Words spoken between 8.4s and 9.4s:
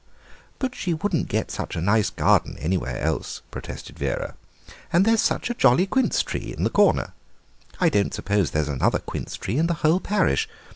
there's another quince